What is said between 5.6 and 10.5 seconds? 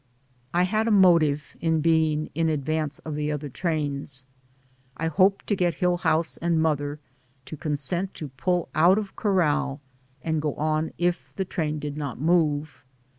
Hillhouse and mother to consent to pull out of corral and